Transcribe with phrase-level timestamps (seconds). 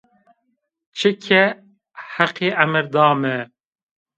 [0.97, 1.43] Çike
[2.13, 3.37] Heqî emir da mi